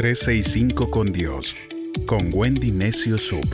365 0.00 0.90
con 0.90 1.12
Dios, 1.12 1.54
con 2.06 2.30
Wendy 2.32 2.70
Necio 2.70 3.18
Sub. 3.18 3.44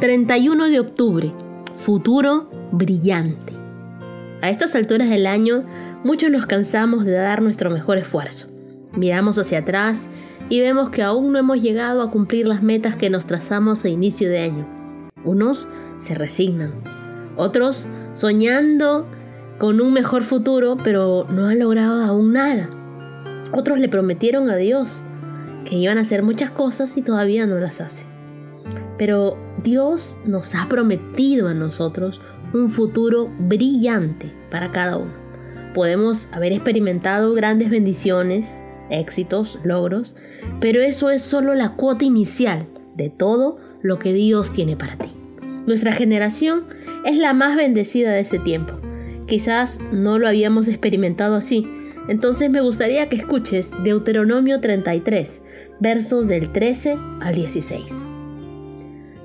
...31 0.00 0.70
de 0.70 0.80
octubre... 0.80 1.34
...futuro 1.74 2.48
brillante... 2.72 3.52
A 4.40 4.48
estas 4.48 4.74
alturas 4.74 5.10
del 5.10 5.26
año... 5.26 5.66
...muchos 6.02 6.30
nos 6.30 6.46
cansamos 6.46 7.04
de 7.04 7.12
dar 7.12 7.42
nuestro 7.42 7.68
mejor 7.68 7.98
esfuerzo... 7.98 8.48
Miramos 8.96 9.36
hacia 9.38 9.58
atrás 9.58 10.08
y 10.48 10.60
vemos 10.60 10.88
que 10.88 11.02
aún 11.02 11.30
no 11.30 11.38
hemos 11.38 11.60
llegado 11.60 12.00
a 12.00 12.10
cumplir 12.10 12.46
las 12.46 12.62
metas 12.62 12.96
que 12.96 13.10
nos 13.10 13.26
trazamos 13.26 13.84
a 13.84 13.90
inicio 13.90 14.30
de 14.30 14.38
año. 14.38 14.66
Unos 15.24 15.68
se 15.98 16.14
resignan, 16.14 17.01
otros 17.36 17.86
soñando 18.14 19.06
con 19.58 19.80
un 19.80 19.92
mejor 19.92 20.24
futuro, 20.24 20.76
pero 20.82 21.26
no 21.30 21.46
han 21.46 21.58
logrado 21.58 22.02
aún 22.02 22.32
nada. 22.32 22.68
Otros 23.52 23.78
le 23.78 23.88
prometieron 23.88 24.48
a 24.50 24.56
Dios 24.56 25.02
que 25.64 25.76
iban 25.76 25.98
a 25.98 26.02
hacer 26.02 26.22
muchas 26.22 26.50
cosas 26.50 26.96
y 26.96 27.02
todavía 27.02 27.46
no 27.46 27.56
las 27.56 27.80
hacen. 27.80 28.08
Pero 28.98 29.36
Dios 29.62 30.18
nos 30.24 30.54
ha 30.54 30.68
prometido 30.68 31.48
a 31.48 31.54
nosotros 31.54 32.20
un 32.52 32.68
futuro 32.68 33.30
brillante 33.38 34.32
para 34.50 34.72
cada 34.72 34.96
uno. 34.96 35.12
Podemos 35.74 36.28
haber 36.32 36.52
experimentado 36.52 37.32
grandes 37.34 37.70
bendiciones, 37.70 38.58
éxitos, 38.90 39.58
logros, 39.64 40.16
pero 40.60 40.82
eso 40.82 41.10
es 41.10 41.22
solo 41.22 41.54
la 41.54 41.76
cuota 41.76 42.04
inicial 42.04 42.68
de 42.94 43.08
todo 43.08 43.58
lo 43.80 43.98
que 43.98 44.12
Dios 44.12 44.52
tiene 44.52 44.76
para 44.76 44.98
ti. 44.98 45.21
Nuestra 45.66 45.92
generación 45.92 46.64
es 47.04 47.18
la 47.18 47.32
más 47.32 47.56
bendecida 47.56 48.12
de 48.12 48.20
este 48.20 48.38
tiempo. 48.38 48.74
Quizás 49.26 49.78
no 49.92 50.18
lo 50.18 50.28
habíamos 50.28 50.68
experimentado 50.68 51.34
así, 51.34 51.68
entonces 52.08 52.50
me 52.50 52.60
gustaría 52.60 53.08
que 53.08 53.16
escuches 53.16 53.70
Deuteronomio 53.84 54.60
33, 54.60 55.42
versos 55.80 56.28
del 56.28 56.50
13 56.50 56.98
al 57.20 57.34
16. 57.34 58.04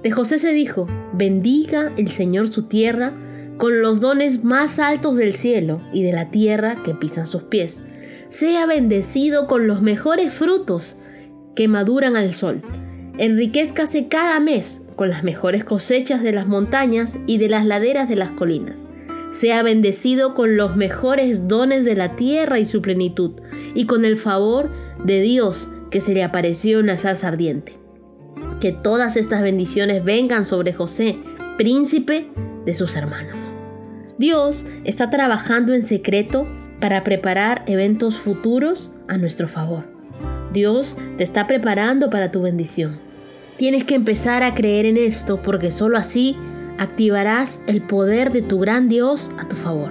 De 0.03 0.11
José 0.11 0.39
se 0.39 0.53
dijo, 0.53 0.87
bendiga 1.13 1.91
el 1.97 2.11
Señor 2.11 2.47
su 2.47 2.63
tierra 2.63 3.13
con 3.57 3.81
los 3.81 3.99
dones 3.99 4.43
más 4.43 4.77
altos 4.77 5.17
del 5.17 5.33
cielo 5.33 5.81
y 5.91 6.03
de 6.03 6.13
la 6.13 6.29
tierra 6.29 6.83
que 6.83 6.93
pisan 6.93 7.25
sus 7.25 7.43
pies 7.43 7.81
sea 8.29 8.65
bendecido 8.65 9.47
con 9.47 9.67
los 9.67 9.81
mejores 9.81 10.33
frutos 10.33 10.95
que 11.55 11.67
maduran 11.67 12.15
al 12.15 12.33
sol. 12.33 12.61
Enriquezcase 13.17 14.07
cada 14.07 14.39
mes 14.39 14.83
con 14.95 15.09
las 15.09 15.23
mejores 15.23 15.63
cosechas 15.63 16.21
de 16.21 16.31
las 16.31 16.47
montañas 16.47 17.17
y 17.25 17.37
de 17.39 17.49
las 17.49 17.65
laderas 17.65 18.07
de 18.07 18.15
las 18.15 18.29
colinas. 18.31 18.87
Sea 19.31 19.63
bendecido 19.63 20.35
con 20.35 20.55
los 20.55 20.75
mejores 20.75 21.47
dones 21.47 21.83
de 21.83 21.95
la 21.95 22.15
tierra 22.15 22.59
y 22.59 22.65
su 22.65 22.81
plenitud, 22.81 23.31
y 23.73 23.85
con 23.85 24.05
el 24.05 24.17
favor 24.17 24.71
de 25.03 25.21
Dios 25.21 25.67
que 25.89 26.01
se 26.01 26.13
le 26.13 26.23
apareció 26.23 26.79
en 26.79 26.87
la 26.87 26.97
salsa 26.97 27.29
ardiente. 27.29 27.77
Que 28.59 28.71
todas 28.71 29.15
estas 29.17 29.41
bendiciones 29.41 30.03
vengan 30.03 30.45
sobre 30.45 30.73
José, 30.73 31.17
príncipe 31.57 32.27
de 32.65 32.75
sus 32.75 32.95
hermanos. 32.95 33.53
Dios 34.17 34.65
está 34.83 35.09
trabajando 35.09 35.73
en 35.73 35.83
secreto 35.83 36.47
para 36.79 37.03
preparar 37.03 37.63
eventos 37.67 38.17
futuros 38.17 38.91
a 39.07 39.17
nuestro 39.17 39.47
favor. 39.47 39.85
Dios 40.53 40.97
te 41.17 41.23
está 41.23 41.47
preparando 41.47 42.09
para 42.09 42.31
tu 42.31 42.41
bendición. 42.41 43.06
Tienes 43.57 43.85
que 43.85 43.95
empezar 43.95 44.43
a 44.43 44.53
creer 44.53 44.85
en 44.85 44.97
esto 44.97 45.41
porque 45.41 45.71
solo 45.71 45.97
así 45.97 46.37
activarás 46.77 47.61
el 47.67 47.81
poder 47.81 48.31
de 48.31 48.43
tu 48.43 48.59
gran 48.59 48.87
Dios 48.87 49.31
a 49.39 49.47
tu 49.47 49.55
favor. 49.55 49.89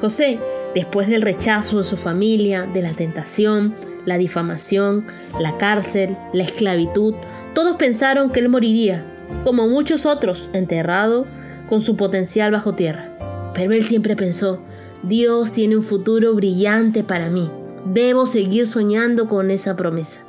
José, 0.00 0.38
después 0.76 1.08
del 1.08 1.22
rechazo 1.22 1.78
de 1.78 1.84
su 1.84 1.96
familia, 1.96 2.66
de 2.72 2.82
la 2.82 2.92
tentación, 2.92 3.74
la 4.06 4.16
difamación, 4.16 5.06
la 5.40 5.58
cárcel, 5.58 6.16
la 6.32 6.44
esclavitud, 6.44 7.14
todos 7.52 7.76
pensaron 7.76 8.30
que 8.30 8.38
él 8.38 8.48
moriría, 8.48 9.04
como 9.44 9.66
muchos 9.66 10.06
otros, 10.06 10.48
enterrado 10.52 11.26
con 11.68 11.82
su 11.82 11.96
potencial 11.96 12.52
bajo 12.52 12.76
tierra. 12.76 13.52
Pero 13.54 13.72
él 13.72 13.84
siempre 13.84 14.14
pensó, 14.14 14.62
Dios 15.02 15.50
tiene 15.50 15.76
un 15.76 15.82
futuro 15.82 16.32
brillante 16.34 17.02
para 17.02 17.28
mí. 17.28 17.50
Debo 17.86 18.26
seguir 18.26 18.68
soñando 18.68 19.28
con 19.28 19.50
esa 19.50 19.74
promesa. 19.74 20.20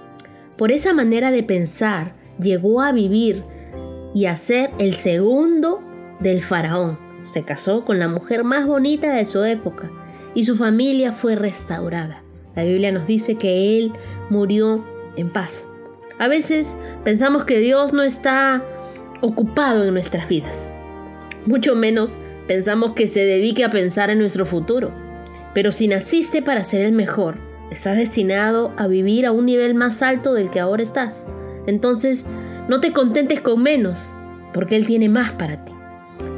Por 0.58 0.72
esa 0.72 0.94
manera 0.94 1.30
de 1.30 1.44
pensar, 1.44 2.16
llegó 2.40 2.82
a 2.82 2.92
vivir 2.92 3.44
y 4.14 4.26
a 4.26 4.36
ser 4.36 4.72
el 4.80 4.96
segundo 4.96 5.82
del 6.20 6.42
faraón. 6.42 7.00
Se 7.26 7.44
casó 7.44 7.86
con 7.86 8.00
la 8.00 8.08
mujer 8.08 8.44
más 8.44 8.66
bonita 8.66 9.14
de 9.14 9.26
su 9.26 9.44
época 9.44 9.92
y 10.34 10.46
su 10.46 10.56
familia 10.56 11.12
fue 11.12 11.36
restaurada. 11.36 12.24
La 12.56 12.64
Biblia 12.64 12.92
nos 12.92 13.08
dice 13.08 13.36
que 13.36 13.78
él 13.78 13.92
murió 14.30 14.86
en 15.18 15.32
paz. 15.32 15.68
A 16.20 16.28
veces 16.28 16.78
pensamos 17.04 17.46
que 17.46 17.60
Dios 17.60 17.94
no 17.94 18.04
está 18.04 18.64
ocupado 19.22 19.86
en 19.86 19.94
nuestras 19.94 20.30
vidas, 20.30 20.72
mucho 21.46 21.76
menos 21.76 22.20
Pensamos 22.48 22.94
que 22.94 23.08
se 23.08 23.26
dedique 23.26 23.64
a 23.64 23.72
pensar 23.72 24.10
en 24.10 24.20
nuestro 24.20 24.46
futuro. 24.46 24.92
Pero 25.54 25.72
si 25.72 25.88
naciste 25.88 26.42
para 26.42 26.64
ser 26.64 26.86
el 26.86 26.92
mejor, 26.92 27.38
estás 27.72 27.98
destinado 27.98 28.74
a 28.78 28.88
vivir 28.88 29.26
a 29.26 29.32
un 29.32 29.46
nivel 29.46 29.74
más 29.74 30.02
alto 30.02 30.34
del 30.34 30.50
que 30.50 30.60
ahora 30.60 30.84
estás. 30.84 31.26
Entonces, 31.68 32.26
no 32.68 32.80
te 32.80 32.92
contentes 32.92 33.42
con 33.42 33.62
menos, 33.62 34.14
porque 34.54 34.76
Él 34.76 34.86
tiene 34.86 35.10
más 35.10 35.34
para 35.34 35.66
ti. 35.66 35.74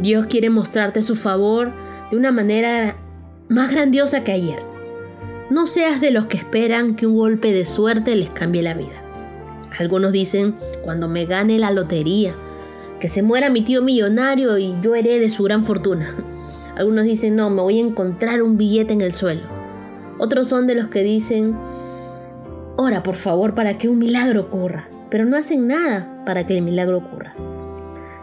Dios 0.01 0.27
quiere 0.27 0.49
mostrarte 0.49 1.03
su 1.03 1.15
favor 1.15 1.73
de 2.11 2.17
una 2.17 2.31
manera 2.31 2.97
más 3.49 3.71
grandiosa 3.71 4.23
que 4.23 4.31
ayer. 4.31 4.59
No 5.49 5.65
seas 5.65 6.01
de 6.01 6.11
los 6.11 6.25
que 6.25 6.37
esperan 6.37 6.95
que 6.95 7.07
un 7.07 7.15
golpe 7.15 7.53
de 7.53 7.65
suerte 7.65 8.15
les 8.15 8.29
cambie 8.29 8.61
la 8.61 8.73
vida. 8.73 9.03
Algunos 9.79 10.11
dicen, 10.11 10.55
cuando 10.83 11.07
me 11.07 11.25
gane 11.25 11.59
la 11.59 11.71
lotería, 11.71 12.35
que 12.99 13.07
se 13.07 13.23
muera 13.23 13.49
mi 13.49 13.61
tío 13.61 13.81
millonario 13.81 14.57
y 14.57 14.75
yo 14.81 14.95
herede 14.95 15.29
su 15.29 15.43
gran 15.43 15.63
fortuna. 15.63 16.15
Algunos 16.75 17.05
dicen, 17.05 17.35
no, 17.35 17.49
me 17.49 17.61
voy 17.61 17.79
a 17.79 17.85
encontrar 17.85 18.41
un 18.41 18.57
billete 18.57 18.93
en 18.93 19.01
el 19.01 19.13
suelo. 19.13 19.41
Otros 20.19 20.47
son 20.47 20.67
de 20.67 20.75
los 20.75 20.87
que 20.87 21.03
dicen, 21.03 21.55
ora 22.75 23.03
por 23.03 23.15
favor 23.15 23.55
para 23.55 23.77
que 23.77 23.87
un 23.87 23.99
milagro 23.99 24.41
ocurra, 24.41 24.89
pero 25.09 25.25
no 25.25 25.37
hacen 25.37 25.67
nada 25.67 26.23
para 26.25 26.45
que 26.45 26.55
el 26.55 26.63
milagro 26.63 26.97
ocurra. 26.97 27.35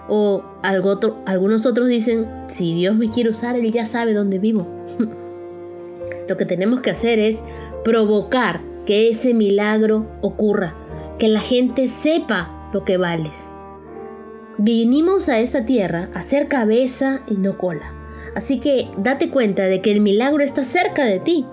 O 0.09 0.45
algunos 0.63 1.67
otros 1.67 1.89
dicen, 1.89 2.29
si 2.49 2.75
Dios 2.75 2.95
me 2.95 3.11
quiere 3.11 3.31
usar, 3.31 3.57
Él 3.57 3.73
ya 3.73 3.87
sabe 3.87 4.13
dónde 4.13 4.39
vivo. 4.39 4.67
Lo 6.29 6.37
que 6.37 6.45
tenemos 6.45 6.81
que 6.81 6.91
hacer 6.91 7.19
es 7.19 7.43
provocar 7.85 8.61
que 8.87 9.09
ese 9.09 9.35
milagro 9.35 10.07
ocurra, 10.21 10.75
que 11.19 11.29
la 11.29 11.41
gente 11.41 11.87
sepa 11.87 12.71
lo 12.73 12.85
que 12.85 12.97
vales. 12.97 13.55
Vinimos 14.59 15.29
a 15.29 15.41
esta 15.41 15.65
tierra 15.65 16.11
a 16.15 16.23
ser 16.23 16.49
cabeza 16.49 17.23
y 17.29 17.35
no 17.35 17.59
cola. 17.59 17.93
Así 18.35 18.59
que 18.59 18.89
date 18.99 19.31
cuenta 19.31 19.65
de 19.65 19.81
que 19.81 19.91
el 19.91 20.01
milagro 20.01 20.43
está 20.43 20.65
cerca 20.65 21.05
de 21.05 21.21
ti. 21.21 21.47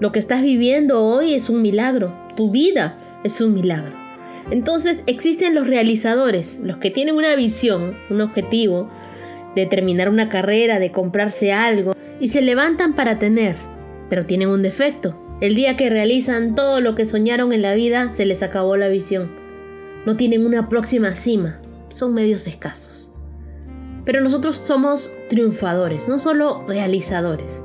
Lo 0.00 0.12
que 0.12 0.18
estás 0.18 0.42
viviendo 0.42 1.04
hoy 1.04 1.34
es 1.34 1.48
un 1.48 1.62
milagro. 1.62 2.14
Tu 2.36 2.50
vida 2.50 2.98
es 3.24 3.40
un 3.40 3.54
milagro. 3.54 4.03
Entonces 4.50 5.02
existen 5.06 5.54
los 5.54 5.66
realizadores, 5.66 6.60
los 6.62 6.76
que 6.78 6.90
tienen 6.90 7.16
una 7.16 7.34
visión, 7.34 7.96
un 8.10 8.20
objetivo, 8.20 8.90
de 9.54 9.66
terminar 9.66 10.08
una 10.08 10.28
carrera, 10.28 10.78
de 10.78 10.90
comprarse 10.90 11.52
algo, 11.52 11.94
y 12.20 12.28
se 12.28 12.42
levantan 12.42 12.94
para 12.94 13.18
tener, 13.18 13.56
pero 14.10 14.26
tienen 14.26 14.48
un 14.48 14.62
defecto. 14.62 15.20
El 15.40 15.54
día 15.54 15.76
que 15.76 15.90
realizan 15.90 16.54
todo 16.54 16.80
lo 16.80 16.94
que 16.94 17.06
soñaron 17.06 17.52
en 17.52 17.62
la 17.62 17.74
vida, 17.74 18.12
se 18.12 18.24
les 18.26 18.42
acabó 18.42 18.76
la 18.76 18.88
visión. 18.88 19.30
No 20.06 20.16
tienen 20.16 20.46
una 20.46 20.68
próxima 20.68 21.16
cima, 21.16 21.60
son 21.88 22.14
medios 22.14 22.46
escasos. 22.46 23.10
Pero 24.04 24.20
nosotros 24.20 24.60
somos 24.64 25.10
triunfadores, 25.28 26.08
no 26.08 26.18
solo 26.18 26.64
realizadores. 26.68 27.64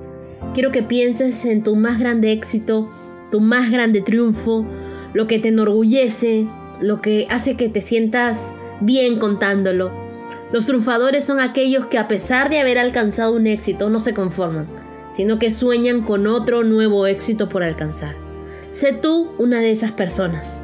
Quiero 0.54 0.72
que 0.72 0.84
pienses 0.84 1.46
en 1.46 1.64
tu 1.64 1.76
más 1.76 2.00
grande 2.00 2.32
éxito, 2.32 2.90
tu 3.30 3.42
más 3.42 3.72
grande 3.72 4.02
triunfo, 4.02 4.66
lo 5.14 5.28
que 5.28 5.40
te 5.40 5.50
enorgullece, 5.50 6.48
lo 6.82 7.02
que 7.02 7.28
hace 7.30 7.56
que 7.56 7.70
te 7.70 7.82
sientas 7.82 8.54
bien 8.82 9.20
contándolo. 9.20 9.92
Los 10.52 10.66
triunfadores 10.66 11.24
son 11.24 11.40
aquellos 11.40 11.88
que 11.88 11.98
a 11.98 12.08
pesar 12.08 12.50
de 12.50 12.60
haber 12.60 12.78
alcanzado 12.78 13.36
un 13.36 13.48
éxito 13.48 13.90
no 13.90 14.00
se 14.00 14.14
conforman, 14.14 14.68
sino 15.12 15.40
que 15.40 15.52
sueñan 15.52 16.04
con 16.04 16.28
otro 16.28 16.64
nuevo 16.64 17.06
éxito 17.06 17.50
por 17.50 17.64
alcanzar. 17.64 18.16
Sé 18.72 18.94
tú 18.94 19.32
una 19.38 19.60
de 19.60 19.72
esas 19.72 19.92
personas. 19.92 20.62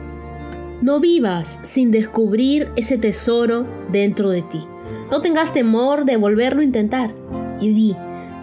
No 0.81 0.99
vivas 0.99 1.59
sin 1.63 1.91
descubrir 1.91 2.69
ese 2.75 2.97
tesoro 2.97 3.65
dentro 3.91 4.29
de 4.29 4.41
ti. 4.41 4.65
No 5.11 5.21
tengas 5.21 5.53
temor 5.53 6.05
de 6.05 6.17
volverlo 6.17 6.61
a 6.61 6.65
intentar. 6.65 7.13
Y 7.59 7.73
di, 7.73 7.95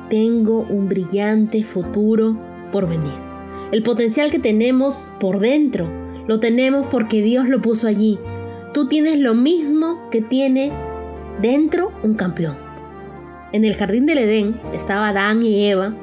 tengo 0.09 0.67
un 0.69 0.89
brillante 0.89 1.63
futuro 1.65 2.39
por 2.71 2.89
venir. 2.89 3.13
El 3.71 3.83
potencial 3.83 4.31
que 4.31 4.39
tenemos 4.39 5.11
por 5.21 5.39
dentro, 5.39 5.89
lo 6.33 6.41
tenemos 6.41 6.87
porque 6.87 7.21
Dios 7.21 7.47
lo 7.47 7.61
puso 7.61 7.87
allí. 7.87 8.19
Tú 8.73 8.89
tienes 8.89 9.19
lo 9.19 9.35
mismo 9.35 10.09
que 10.11 10.23
tiene 10.23 10.73
dentro 11.43 11.93
un 12.03 12.15
campeón. 12.15 12.57
En 13.53 13.67
el 13.67 13.77
jardín 13.77 14.07
del 14.07 14.17
Edén 14.17 14.59
estaba 14.73 15.09
Adán 15.09 15.43
y 15.43 15.67
Eva. 15.67 15.95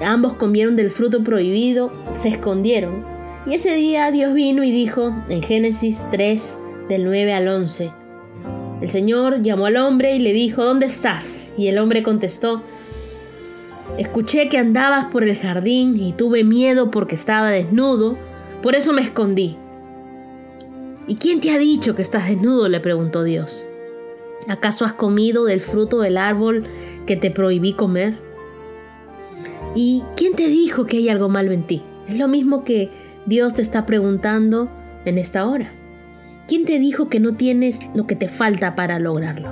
Ambos 0.00 0.34
comieron 0.34 0.76
del 0.76 0.92
fruto 0.92 1.24
prohibido, 1.24 1.92
se 2.14 2.28
escondieron. 2.28 3.04
Y 3.44 3.54
ese 3.54 3.74
día 3.74 4.12
Dios 4.12 4.34
vino 4.34 4.62
y 4.62 4.70
dijo 4.70 5.12
en 5.28 5.42
Génesis 5.42 6.06
3, 6.12 6.58
del 6.88 7.04
9 7.04 7.34
al 7.34 7.48
11, 7.48 7.90
el 8.82 8.88
Señor 8.88 9.42
llamó 9.42 9.66
al 9.66 9.78
hombre 9.78 10.14
y 10.14 10.20
le 10.20 10.32
dijo, 10.32 10.64
¿dónde 10.64 10.86
estás? 10.86 11.54
Y 11.58 11.66
el 11.66 11.78
hombre 11.78 12.04
contestó, 12.04 12.62
escuché 13.98 14.48
que 14.48 14.58
andabas 14.58 15.06
por 15.06 15.24
el 15.24 15.36
jardín 15.36 15.96
y 15.96 16.12
tuve 16.12 16.44
miedo 16.44 16.92
porque 16.92 17.16
estaba 17.16 17.50
desnudo, 17.50 18.16
por 18.62 18.76
eso 18.76 18.92
me 18.92 19.02
escondí. 19.02 19.58
¿Y 21.06 21.16
quién 21.16 21.40
te 21.40 21.50
ha 21.50 21.58
dicho 21.58 21.96
que 21.96 22.02
estás 22.02 22.28
desnudo? 22.28 22.68
le 22.68 22.80
preguntó 22.80 23.24
Dios. 23.24 23.66
¿Acaso 24.48 24.84
has 24.84 24.92
comido 24.92 25.44
del 25.44 25.60
fruto 25.60 26.00
del 26.00 26.16
árbol 26.16 26.64
que 27.06 27.16
te 27.16 27.30
prohibí 27.30 27.72
comer? 27.74 28.18
¿Y 29.74 30.02
quién 30.16 30.34
te 30.34 30.46
dijo 30.48 30.86
que 30.86 30.98
hay 30.98 31.08
algo 31.08 31.28
malo 31.28 31.52
en 31.52 31.66
ti? 31.66 31.82
Es 32.08 32.18
lo 32.18 32.28
mismo 32.28 32.64
que 32.64 32.90
Dios 33.26 33.54
te 33.54 33.62
está 33.62 33.86
preguntando 33.86 34.70
en 35.04 35.18
esta 35.18 35.46
hora. 35.46 35.72
¿Quién 36.46 36.64
te 36.64 36.78
dijo 36.78 37.08
que 37.08 37.20
no 37.20 37.34
tienes 37.34 37.88
lo 37.94 38.06
que 38.06 38.16
te 38.16 38.28
falta 38.28 38.74
para 38.74 38.98
lograrlo? 38.98 39.50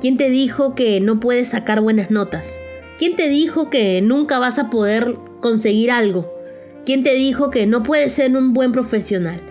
¿Quién 0.00 0.16
te 0.16 0.30
dijo 0.30 0.74
que 0.74 1.00
no 1.00 1.20
puedes 1.20 1.48
sacar 1.48 1.80
buenas 1.80 2.10
notas? 2.10 2.58
¿Quién 2.98 3.16
te 3.16 3.28
dijo 3.28 3.70
que 3.70 4.00
nunca 4.00 4.38
vas 4.38 4.58
a 4.58 4.70
poder 4.70 5.16
conseguir 5.40 5.90
algo? 5.90 6.32
¿Quién 6.84 7.02
te 7.02 7.14
dijo 7.14 7.50
que 7.50 7.66
no 7.66 7.82
puedes 7.82 8.12
ser 8.12 8.36
un 8.36 8.52
buen 8.52 8.72
profesional? 8.72 9.42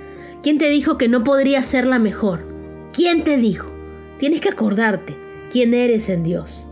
¿Quién 0.43 0.57
te 0.59 0.69
dijo 0.69 0.97
que 0.97 1.07
no 1.07 1.23
podrías 1.23 1.65
ser 1.65 1.85
la 1.85 1.99
mejor? 1.99 2.45
¿Quién 2.93 3.23
te 3.23 3.37
dijo? 3.37 3.71
Tienes 4.19 4.41
que 4.41 4.49
acordarte 4.49 5.17
quién 5.49 5.73
eres 5.73 6.09
en 6.09 6.23
Dios. 6.23 6.67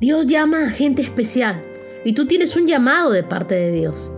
Dios 0.00 0.26
llama 0.26 0.64
a 0.64 0.70
gente 0.70 1.02
especial 1.02 1.62
y 2.04 2.12
tú 2.12 2.26
tienes 2.26 2.56
un 2.56 2.66
llamado 2.66 3.10
de 3.10 3.22
parte 3.22 3.54
de 3.54 3.72
Dios. 3.72 4.12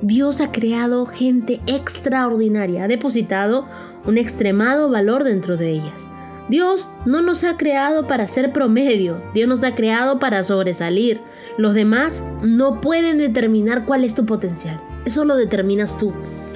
Dios 0.00 0.40
ha 0.40 0.52
creado 0.52 1.06
gente 1.06 1.60
extraordinaria, 1.66 2.84
ha 2.84 2.88
depositado 2.88 3.66
un 4.06 4.18
extremado 4.18 4.90
valor 4.90 5.24
dentro 5.24 5.56
de 5.56 5.70
ellas. 5.70 6.10
Dios 6.48 6.90
no 7.06 7.22
nos 7.22 7.42
ha 7.42 7.56
creado 7.56 8.06
para 8.06 8.28
ser 8.28 8.52
promedio, 8.52 9.22
Dios 9.32 9.48
nos 9.48 9.64
ha 9.64 9.74
creado 9.74 10.18
para 10.18 10.44
sobresalir. 10.44 11.20
Los 11.56 11.74
demás 11.74 12.22
no 12.42 12.80
pueden 12.80 13.18
determinar 13.18 13.86
cuál 13.86 14.04
es 14.04 14.14
tu 14.14 14.26
potencial, 14.26 14.80
eso 15.06 15.24
lo 15.24 15.36
determinas 15.36 15.98
tú. 15.98 16.12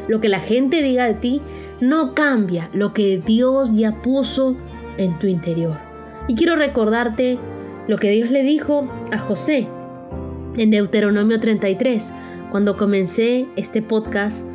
Lo 0.08 0.20
que 0.20 0.28
la 0.28 0.40
gente 0.40 0.82
diga 0.82 1.06
de 1.06 1.14
ti 1.14 1.42
no 1.80 2.14
cambia 2.14 2.70
lo 2.72 2.92
que 2.92 3.22
Dios 3.24 3.74
ya 3.74 4.02
puso 4.02 4.56
en 4.96 5.18
tu 5.18 5.26
interior. 5.26 5.78
Y 6.26 6.34
quiero 6.34 6.56
recordarte 6.56 7.38
lo 7.86 7.96
que 7.98 8.10
Dios 8.10 8.30
le 8.30 8.42
dijo 8.42 8.90
a 9.12 9.18
José 9.18 9.68
en 10.56 10.70
Deuteronomio 10.70 11.40
33. 11.40 12.12
Cuando 12.50 12.76
comencé 12.76 13.46
este 13.56 13.82
podcast, 13.82 14.46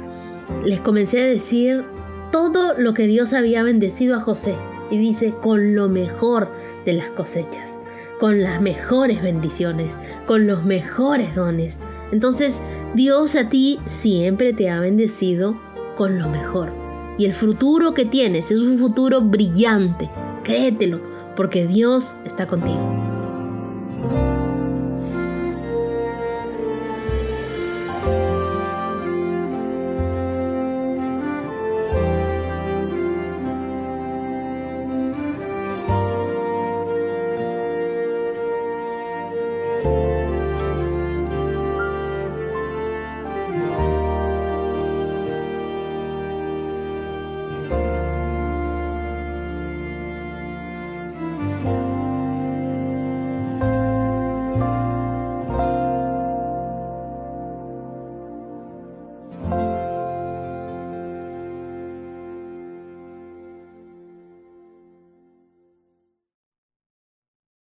les 0.65 0.79
comencé 0.79 1.21
a 1.21 1.25
decir 1.25 1.85
todo 2.31 2.73
lo 2.77 2.93
que 2.93 3.07
Dios 3.07 3.33
había 3.33 3.63
bendecido 3.63 4.15
a 4.15 4.19
José. 4.19 4.55
Y 4.91 4.97
dice, 4.97 5.33
con 5.41 5.75
lo 5.75 5.87
mejor 5.87 6.51
de 6.85 6.93
las 6.93 7.09
cosechas, 7.09 7.79
con 8.23 8.41
las 8.41 8.61
mejores 8.61 9.21
bendiciones, 9.21 9.97
con 10.25 10.47
los 10.47 10.63
mejores 10.63 11.35
dones. 11.35 11.81
Entonces, 12.13 12.63
Dios 12.95 13.35
a 13.35 13.49
ti 13.49 13.81
siempre 13.83 14.53
te 14.53 14.69
ha 14.69 14.79
bendecido 14.79 15.59
con 15.97 16.17
lo 16.19 16.29
mejor. 16.29 16.71
Y 17.17 17.25
el 17.25 17.33
futuro 17.33 17.93
que 17.93 18.05
tienes 18.05 18.49
es 18.49 18.61
un 18.61 18.77
futuro 18.77 19.19
brillante. 19.19 20.09
Créetelo, 20.45 21.01
porque 21.35 21.67
Dios 21.67 22.15
está 22.23 22.47
contigo. 22.47 23.02